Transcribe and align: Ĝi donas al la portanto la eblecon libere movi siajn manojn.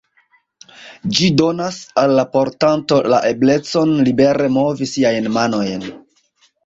Ĝi 1.17 1.27
donas 1.41 1.77
al 2.03 2.13
la 2.19 2.25
portanto 2.37 2.99
la 3.15 3.19
eblecon 3.35 3.95
libere 4.09 4.49
movi 4.59 4.89
siajn 4.97 5.29
manojn. 5.37 5.87